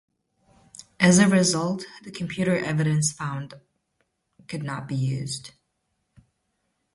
[0.99, 3.53] As a result, the computer evidence found
[4.47, 5.51] could not be used.